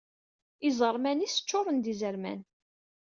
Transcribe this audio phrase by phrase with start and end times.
[0.67, 2.41] Iẓerman-is ččuren d izerman.